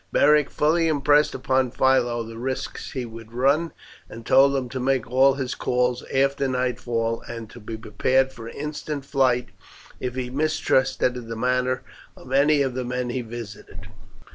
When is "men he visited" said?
12.83-13.89